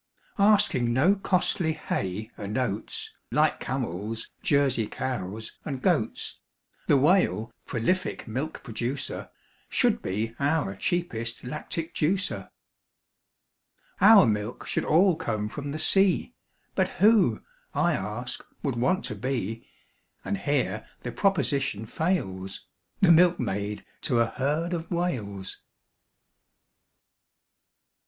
[0.39, 6.39] Asking no costly hay and oats, Like camels, Jersey cows, and goats,
[6.87, 9.29] The Whale, prolific milk producer,
[9.69, 12.49] Should be our cheapest lactic juicer.
[14.01, 16.33] Our milk should all come from the sea,
[16.73, 17.43] But who,
[17.75, 19.67] I ask, would want to be,
[20.25, 22.65] And here the proposition fails,
[23.01, 25.61] The milkmaid to a herd of Whales?